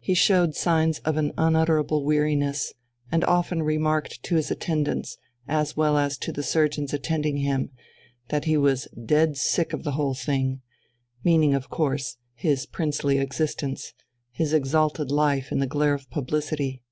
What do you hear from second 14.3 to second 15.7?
his exalted life in the